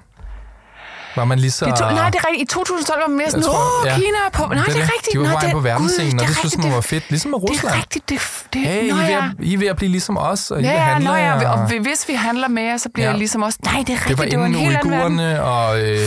[1.15, 1.65] Var man lige så...
[1.65, 2.51] det to, nej, det er rigtigt.
[2.51, 3.95] I 2012 var man mere sådan, åh, ja.
[3.95, 4.43] Kina er på...
[4.53, 5.13] Nej, det, er rigtigt.
[5.13, 7.09] De var på vej det, på verdensscenen, og det er synes man var det- fedt.
[7.09, 7.75] Ligesom med Det Rusland.
[7.75, 8.09] er rigtigt.
[8.09, 8.19] Det,
[8.53, 9.17] det, Hey, I nå, er, ved ja.
[9.39, 11.09] at, I er ved at blive ligesom os, og I Ja, vil ja, handle.
[11.09, 11.67] nå, ja, og...
[11.81, 13.11] hvis vi handler med jer, så bliver Ja.
[13.11, 13.59] det ligesom også...
[13.65, 14.19] Nej, det er det rigtigt.
[14.19, 15.97] var Det var en inden uigurerne og øh,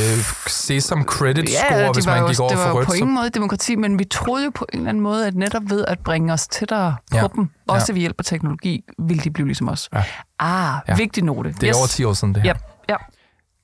[0.46, 2.86] Sesam Credit Score, Ja, hvis det var man gik over det var for rødt.
[2.86, 5.34] på så- ingen måde demokrati, men vi troede jo på en eller anden måde, at
[5.34, 7.26] netop ved at bringe os tættere på Ja.
[7.36, 7.92] dem, også Ja.
[7.92, 9.88] ved hjælp af teknologi, vil de blive ligesom os.
[9.94, 10.02] Ja.
[10.38, 10.94] Ah, Ja.
[10.96, 11.54] vigtig note.
[11.60, 12.54] Det er over 10 år siden, det her.
[12.88, 12.94] Ja.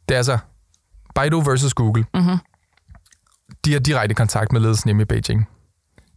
[0.09, 0.39] Det er altså
[1.15, 2.05] Baidu versus Google.
[2.15, 2.39] Mm-hmm.
[3.65, 5.49] De har direkte kontakt med ledelsen hjemme i Beijing.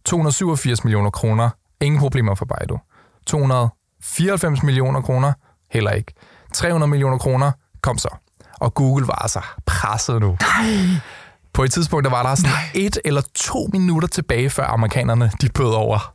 [0.04, 1.50] 287 millioner kroner.
[1.80, 2.78] Ingen problemer for Baidu.
[3.26, 5.32] 294 millioner kroner.
[5.70, 6.12] Heller ikke.
[6.52, 7.52] 300 millioner kroner.
[7.80, 8.08] Kom så.
[8.60, 10.36] Og Google var altså presset nu.
[10.40, 10.76] Nej.
[11.52, 12.70] På et tidspunkt, der var der sådan Nej.
[12.74, 16.14] et eller to minutter tilbage, før amerikanerne de bød over.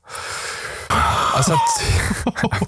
[1.39, 1.60] Og så,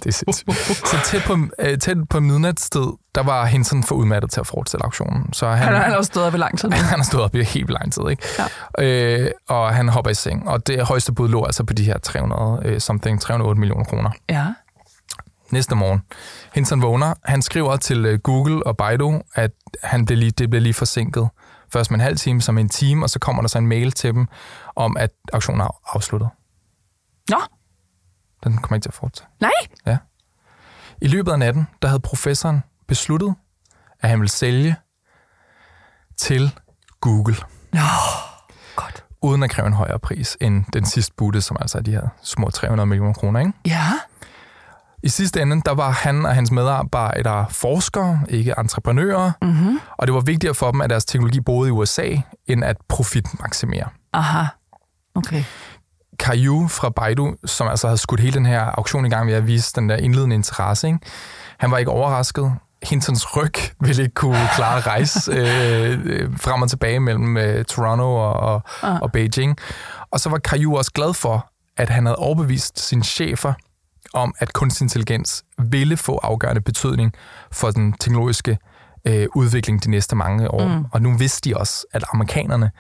[0.04, 0.88] det er sindssygt.
[0.88, 4.84] så tæt på, øh, tæt på midnatstid, der var Henson for udmattet til at fortsætte
[4.84, 5.34] auktionen.
[5.34, 6.72] Så han, Han, han har også stået op i lang tid.
[6.94, 8.24] han har stået op i helt lang tid, ikke?
[8.80, 9.24] Ja.
[9.24, 11.98] Øh, og han hopper i seng, og det højeste bud lå altså på de her
[11.98, 14.10] 300, øh, something, 308 millioner kroner.
[14.30, 14.46] Ja.
[15.52, 16.02] Næste morgen.
[16.54, 19.52] Henson vågner, han skriver til øh, Google og Baidu, at
[19.84, 21.30] han blev lige, det bliver lige forsinket.
[21.74, 23.68] Først med en halv time, så med en time, og så kommer der så en
[23.68, 24.28] mail til dem
[24.76, 26.30] om, at auktionen er afsluttet.
[27.30, 27.38] Nå,
[28.44, 29.32] Den kommer ikke til at fortsætte.
[29.42, 29.98] nej.
[31.04, 33.36] I løbet af natten, der havde professoren besluttet,
[34.00, 34.76] at han ville sælge
[36.18, 36.60] til
[37.02, 37.36] Google,
[37.74, 37.80] Nå,
[38.76, 39.04] godt.
[39.22, 42.08] uden at kræve en højere pris end den sidste budte, som altså er de her
[42.24, 43.40] små 300 millioner kroner.
[43.40, 43.54] Ikke?
[43.66, 43.86] Ja.
[45.04, 49.80] I sidste ende, der var han og hans medarbejdere forskere, ikke entreprenører, mm-hmm.
[49.98, 52.16] og det var vigtigere for dem, at deres teknologi boede i USA,
[52.48, 53.90] end at profitmaksimere.
[54.14, 54.44] Aha.
[55.16, 55.44] Okay.
[56.22, 59.48] Caillou fra Baidu, som altså havde skudt hele den her auktion i gang ved at
[59.48, 61.00] vise den der indledende interesse, ikke?
[61.58, 62.54] han var ikke overrasket.
[62.84, 67.66] Hintons ryg ville ikke kunne klare at rejse øh, øh, frem og tilbage mellem øh,
[67.66, 69.02] Toronto og, og, Ah.
[69.02, 69.58] og Beijing.
[70.12, 73.54] Og så var Caillou også glad for, at han havde overbevist sine chefer
[74.14, 77.14] om, at kunstig intelligens ville få afgørende betydning
[77.52, 78.58] for den teknologiske
[79.06, 80.68] øh, udvikling de næste mange år.
[80.68, 80.86] Mm.
[80.92, 82.72] Og nu vidste de også, at amerikanerne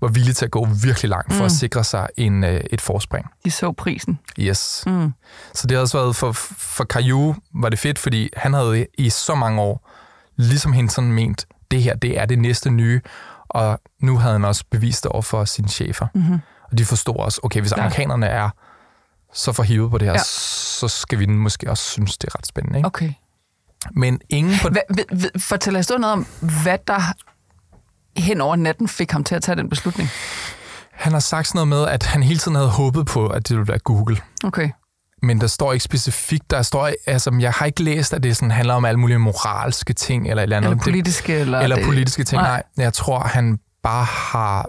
[0.00, 1.44] var villige til at gå virkelig langt for mm.
[1.46, 3.26] at sikre sig en, øh, et forspring.
[3.44, 4.18] De så prisen.
[4.38, 4.82] Yes.
[4.86, 5.12] Mm.
[5.54, 9.10] Så det har også været for, for Caillou var det fedt, fordi han havde i
[9.10, 9.90] så mange år,
[10.36, 13.00] ligesom hende sådan ment, det her, det er det næste nye,
[13.48, 16.06] og nu havde han også bevist det over for sine chefer.
[16.14, 16.38] Mm-hmm.
[16.70, 17.76] Og de forstod også, okay, hvis Ja.
[17.76, 18.50] amerikanerne er
[19.32, 20.18] så forhivet på det her, ja.
[20.24, 22.78] så skal vi måske også synes, det er ret spændende.
[22.78, 22.86] Ikke?
[22.86, 23.12] Okay.
[23.94, 24.68] Men ingen på...
[24.68, 24.80] Hva,
[25.38, 26.26] fortæl historien noget om,
[26.62, 27.00] hvad der
[28.16, 30.08] hen over natten fik ham til at tage den beslutning.
[30.92, 33.56] Han har sagt sådan noget med, at han hele tiden havde håbet på, at det
[33.56, 34.16] ville være Google.
[34.44, 34.70] Okay.
[35.22, 38.50] Men der står ikke specifikt, der står, altså, jeg har ikke læst, at det sådan
[38.50, 40.70] handler om alle mulige moralske ting, eller et eller andet.
[40.70, 41.34] Eller politiske.
[41.34, 42.42] Eller, eller det, politiske ting.
[42.42, 42.50] Nej.
[42.50, 42.62] Nej.
[42.76, 44.66] Nej, jeg tror, han bare har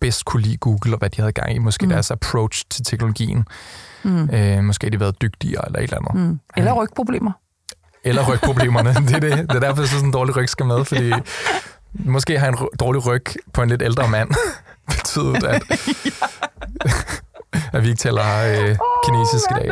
[0.00, 1.58] bedst kunne lide Google, og hvad de havde gang i.
[1.58, 1.92] Måske mm.
[1.92, 3.44] deres approach til teknologien.
[4.02, 4.30] Mm.
[4.30, 6.28] Øh, måske har de været dygtigere, eller et eller andet.
[6.28, 6.40] Mm.
[6.56, 7.32] Eller rygproblemer.
[8.04, 8.94] Eller rygproblemerne.
[9.08, 9.38] det, er det.
[9.38, 11.12] det er derfor, jeg synes, sådan en dårlig ryg skal med, fordi
[11.92, 14.30] måske har en dårlig ryg på en lidt ældre mand
[14.88, 15.62] betydet, at,
[17.74, 19.70] at vi ikke taler øh, kinesisk i dag.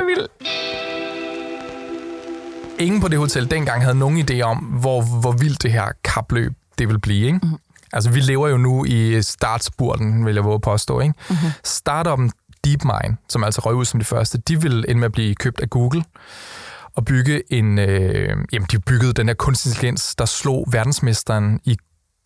[2.79, 6.53] Ingen på det hotel dengang havde nogen idé om, hvor, hvor vildt det her kapløb
[6.79, 7.27] det vil blive.
[7.27, 7.39] Ikke?
[7.43, 7.59] Mm.
[7.93, 11.01] Altså, vi lever jo nu i startspurten, vil jeg våge at påstå.
[11.01, 11.15] Ikke?
[11.31, 11.51] Mm-hmm.
[11.65, 12.33] Startupen
[12.65, 15.61] DeepMind, som altså røg ud som det første, de vil ende med at blive købt
[15.61, 16.05] af Google
[17.01, 17.79] og bygge en...
[17.79, 21.77] Øh, jamen, de byggede den her kunstig intelligens, der slog verdensmesteren i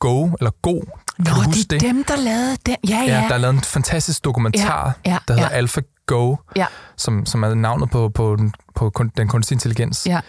[0.00, 0.80] Go, eller Go.
[0.80, 0.82] Kan
[1.18, 1.80] Nå, du huske det er det?
[1.80, 2.76] dem, der lavede den.
[2.88, 3.20] Ja, ja.
[3.20, 5.56] Ja, der er lavet en fantastisk dokumentar, Ja, ja, der hedder ja.
[5.56, 6.66] AlphaGo, ja.
[6.96, 10.06] som, som er navnet på, på, den, på kun- den kunstige intelligens.
[10.06, 10.20] ja.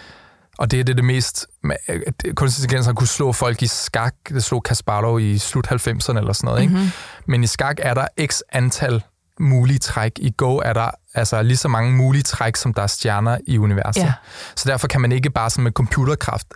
[0.57, 1.47] Og det er det, det mest...
[1.89, 1.99] øh,
[2.35, 4.13] Kunstig intelligens har kunne slå folk i skak.
[4.29, 6.61] Det slog Kasparov i slut 90'erne eller sådan noget.
[6.61, 6.73] Ikke?
[6.73, 6.89] Mm-hmm.
[7.27, 9.03] Men i skak er der x antal
[9.39, 10.11] mulige træk.
[10.17, 13.57] I Go er der altså lige så mange mulige træk, som der er stjerner i
[13.57, 14.01] universet.
[14.01, 14.13] Ja.
[14.55, 16.47] Så derfor kan man ikke bare sådan med computerkraft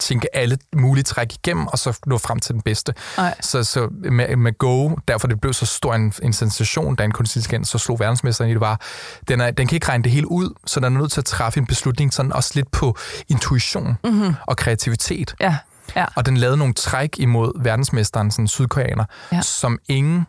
[0.00, 2.94] tænke alle mulige træk igennem, og så nå frem til den bedste.
[3.40, 7.12] Så, så med, med Go, derfor det blev så stor en, en sensation, da en
[7.12, 8.80] kunstig intelligens så slog verdensmesteren i det, var,
[9.28, 11.24] den, er, den kan ikke regne det hele ud, så den er nødt til at
[11.24, 12.96] træffe en beslutning sådan også lidt på
[13.28, 14.34] intuition mm-hmm.
[14.46, 15.34] og kreativitet.
[15.40, 15.56] Ja.
[15.96, 16.04] Ja.
[16.14, 19.40] Og den lavede nogle træk imod verdensmesteren, sådan en sydkoreaner, Ja.
[19.42, 20.26] som ingen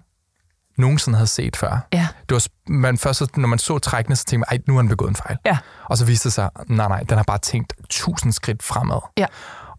[0.78, 1.88] nogensinde havde set før.
[1.94, 2.08] Ja.
[2.30, 4.90] Det var, man først, når man så trækkene, så tænkte man, ej, nu har han
[4.90, 5.38] begået en fejl.
[5.46, 5.58] Ja.
[5.86, 9.00] Og så viste det sig, nej, nej, den har bare tænkt tusind skridt fremad.
[9.18, 9.26] Ja.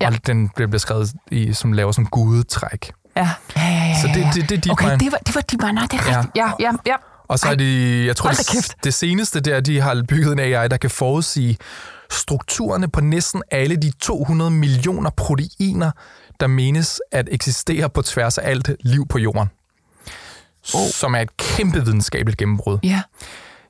[0.01, 0.07] Ja.
[0.07, 2.93] Og den blev beskrevet i, som laver som gudetræk.
[3.17, 4.31] Ja, ja, ja, ja, Så det- ja.
[4.35, 5.73] det- det deep Okay, det var, det var deep mind.
[5.75, 6.19] Nej, det er Ja.
[6.19, 6.37] rigtigt.
[6.37, 6.95] Ja, ja, ja.
[7.29, 10.69] Og så er de, jeg tror, det, det seneste der, de har bygget en AI,
[10.69, 11.57] der kan forudsige
[12.11, 15.91] strukturerne på næsten alle de 200 millioner proteiner,
[16.41, 19.51] der menes at eksistere på tværs af alt liv på jorden.
[20.75, 20.89] Oh.
[20.91, 22.79] Som er et kæmpe videnskabeligt gennembrud.
[22.83, 23.03] Ja,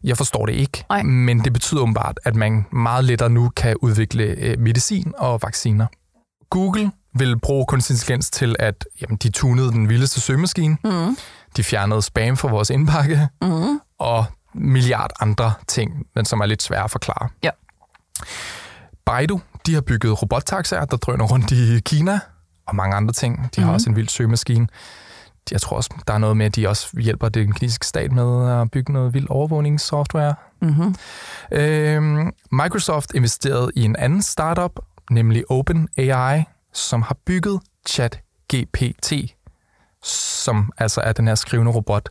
[0.04, 1.02] Jeg forstår det ikke, Nej.
[1.02, 5.86] men det betyder åbenbart, at man meget lettere nu kan udvikle øh, medicin og vacciner.
[6.50, 11.16] Google vil bruge kunstig intelligens til, at jamen, de tunede den vildeste søgemaskine, mm.
[11.56, 13.80] de fjernede spam fra vores indbakke, mm.
[13.98, 17.28] og milliard andre ting, men som er lidt svære at forklare.
[17.42, 17.50] ja.
[19.06, 22.20] Baidu, de har bygget robottaxaer, der drøner rundt i Kina,
[22.66, 23.50] og mange andre ting.
[23.56, 24.66] De har også en vild søgemaskine.
[25.52, 28.50] Jeg tror også, der er noget med, at de også hjælper den kinesiske stat med
[28.60, 30.34] at bygge noget vild overvågningssoftware.
[30.62, 30.94] Mm-hmm.
[31.52, 34.72] Øhm, Microsoft investerede i en anden startup,
[35.10, 39.12] nemlig OpenAI, som har bygget ChatGPT,
[40.04, 42.08] som altså er den her skrivende robot,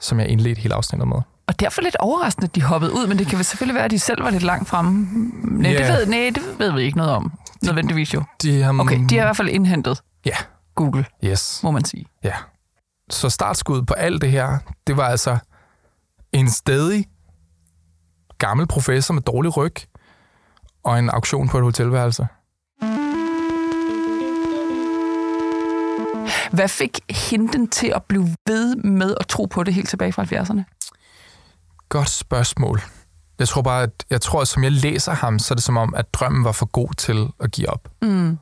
[0.00, 1.16] som jeg indledte hele afsnittet med.
[1.46, 3.90] Og derfor lidt overraskende, at de hoppede ud, men det kan vel selvfølgelig være, at
[3.90, 5.06] de selv var lidt langt fremme.
[5.42, 5.78] Nej, Ja.
[5.78, 7.32] det, ved, nej det ved vi ikke noget om.
[7.62, 8.22] Nødvendigvis jo.
[8.42, 10.36] De har, Okay, de har i hvert fald indhentet Ja,
[10.74, 11.60] Google, yes.
[11.62, 12.06] må man sige.
[12.24, 12.32] Ja.
[13.10, 15.38] Så startskuddet på alt det her, det var altså
[16.32, 17.06] en stadig
[18.38, 19.74] gammel professor med dårlig ryg
[20.84, 22.26] og en auktion på et hotelværelse.
[26.52, 30.22] Hvad fik hende til at blive ved med at tro på det helt tilbage fra
[30.22, 30.62] 70'erne?
[31.88, 32.80] Godt spørgsmål.
[33.38, 35.76] Jeg tror bare, at jeg tror, at som jeg læser ham, så er det som
[35.76, 37.88] om, at drømmen var for god til at give op.
[38.02, 38.38] Mm.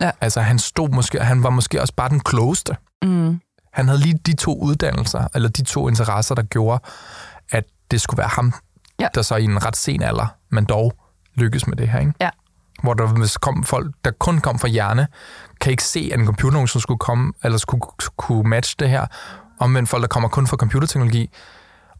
[0.00, 0.10] Ja.
[0.20, 2.76] Altså, han stod måske, han var måske også bare den klogeste.
[3.02, 3.40] Mm.
[3.72, 6.80] Han havde lige de to uddannelser, eller de to interesser, der gjorde,
[7.50, 8.52] at det skulle være ham,
[9.00, 9.08] Ja.
[9.14, 10.92] der så i en ret sen alder, men dog
[11.34, 12.12] lykkes med det her, ikke?
[12.20, 12.30] Ja.
[12.82, 15.06] Hvor der hvis kom folk, der kun kom fra hjerne,
[15.60, 17.82] kan ikke se, at en computer nogensinde skulle komme, eller skulle
[18.16, 19.06] kunne matche det her.
[19.58, 21.30] Omvendt folk, der kommer kun fra computerteknologi,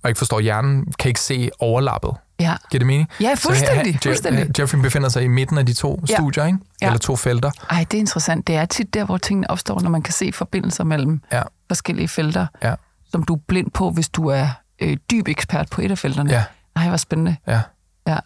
[0.02, 2.10] og ikke forstår hjernen, kan ikke se overlappet.
[2.42, 2.54] Ja.
[2.70, 3.08] Giver det mening?
[3.20, 4.58] Ja, Så fuldstændig, Je- fuldstændig.
[4.60, 6.14] Jeffrey befinder sig i midten af de to Ja.
[6.14, 6.58] studier, ikke?
[6.82, 6.86] Ja.
[6.86, 7.50] Eller to felter.
[7.70, 8.46] Ej, det er interessant.
[8.46, 11.42] Det er tit der, hvor tingene opstår, når man kan se forbindelser mellem Ja.
[11.68, 12.74] forskellige felter, Ja.
[13.10, 14.46] som du er blind på, hvis du er
[14.82, 16.30] øh, dyb ekspert på et af felterne.
[16.30, 16.44] Ja.
[16.76, 17.36] Ej, hvor spændende.
[17.46, 17.60] Ja.
[18.06, 18.18] Ja.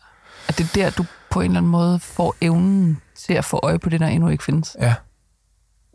[0.48, 3.60] At det er der, du på en eller anden måde får evnen til at få
[3.62, 4.76] øje på det, der endnu ikke findes.
[4.80, 4.94] Ja.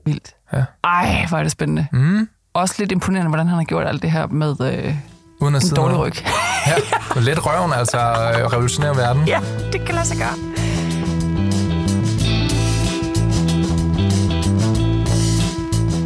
[0.05, 0.35] Vildt.
[0.53, 0.63] Ja.
[0.83, 1.87] Ej, hvor er det spændende.
[1.91, 2.29] Mm.
[2.53, 4.95] Også lidt imponerende, hvordan han har gjort alt det her med øh,
[5.41, 6.13] Uden at en sidde dårlig ryg.
[6.67, 6.73] Ja,
[7.15, 9.27] med let røven, altså øh, revolutionere verden.
[9.27, 9.39] ja,
[9.73, 10.35] det kan lade sig gøre.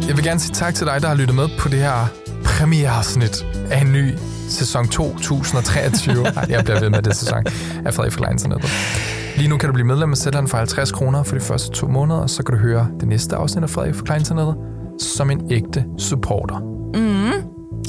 [0.08, 2.06] Jeg vil gerne sige tak til dig, der har lyttet med på det her
[2.44, 4.14] premiereafsnit af en ny
[4.48, 6.22] sæson 2023.
[6.22, 7.44] Nej, jeg bliver ved med det sæson
[7.86, 8.70] af Frederik for Internettet.
[9.36, 11.88] Lige nu kan du blive medlem af Zetland for 50 kroner for de første to
[11.88, 14.54] måneder, og så kan du høre det næste afsnit af Frederik for Internettet
[15.00, 16.56] som en ægte supporter.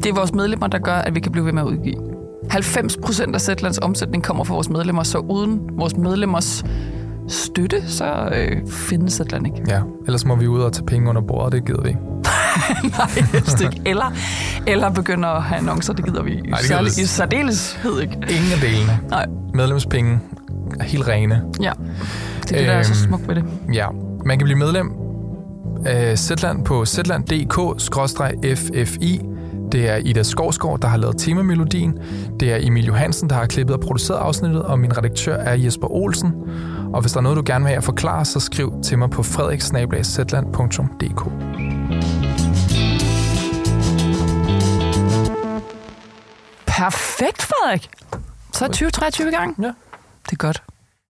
[0.03, 1.95] Det er vores medlemmer, der gør, at vi kan blive ved med at udgive.
[2.49, 6.65] 90 procent af Zetlands omsætning kommer fra vores medlemmer, så uden vores medlemmers
[7.27, 9.61] støtte, så øh, findes Zetland ikke.
[9.67, 11.99] Ja, ellers må vi ud og tage penge under bordet, det gider vi ikke.
[12.97, 13.81] Nej, helst ikke.
[13.85, 14.13] Eller,
[14.67, 18.13] eller begynde at have annoncer, det gider vi Nej, det særlig, i særdeleshed ikke.
[18.13, 18.99] Ingen af delene.
[19.09, 20.19] Nej, Medlemspenge
[20.79, 21.41] er helt rene.
[21.61, 21.71] ja.
[22.43, 23.43] Det er det, der er så Øhm, smukt ved det.
[23.73, 23.87] Ja,
[24.25, 24.91] man kan blive medlem
[25.85, 29.21] af Zetland på zetland.dk-ffi.
[29.71, 31.99] Det er Ida Skovsgaard, der har lavet temamelodien.
[32.39, 35.91] Det er Emil Johansen, der har klippet og produceret afsnittet, og min redaktør er Jesper
[35.91, 36.33] Olsen.
[36.93, 39.09] Og hvis der er noget, du gerne vil have at forklare, så skriv til mig
[39.09, 41.21] på frederiksnablag.zetland.dk.
[46.65, 47.89] Perfekt, Frederik.
[48.53, 49.55] Så er 2023 i gang.
[49.61, 49.67] Ja.
[50.25, 50.63] Det er godt.